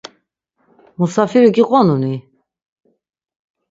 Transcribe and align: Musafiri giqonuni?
Musafiri 0.97 1.49
giqonuni? 1.55 2.15